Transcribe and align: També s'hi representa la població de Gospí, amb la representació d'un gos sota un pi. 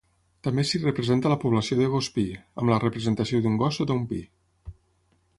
També 0.45 0.63
s'hi 0.67 0.79
representa 0.83 1.31
la 1.33 1.37
població 1.43 1.77
de 1.81 1.89
Gospí, 1.95 2.23
amb 2.61 2.73
la 2.73 2.79
representació 2.85 3.43
d'un 3.43 3.59
gos 3.63 3.77
sota 3.81 3.99
un 4.01 4.09
pi. 4.13 4.23